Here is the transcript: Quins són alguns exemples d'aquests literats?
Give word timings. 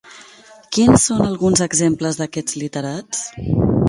Quins 0.77 1.03
són 1.09 1.19
alguns 1.25 1.61
exemples 1.65 2.17
d'aquests 2.21 2.57
literats? 2.63 3.21